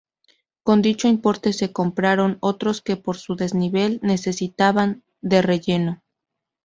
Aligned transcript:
Con 0.63 0.81
dicho 0.81 1.07
importe 1.07 1.53
se 1.53 1.71
compraron 1.73 2.37
otros 2.41 2.81
que 2.81 2.97
por 2.97 3.17
su 3.17 3.35
desnivel 3.35 3.99
necesitaban 4.01 5.03
de 5.21 5.43
relleno. 5.43 6.01